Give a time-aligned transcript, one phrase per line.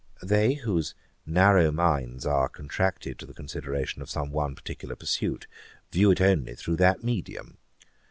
[0.23, 0.95] They, whose
[1.27, 5.45] narrow minds are contracted to the consideration of some one particular pursuit,
[5.91, 7.59] view it only through that medium.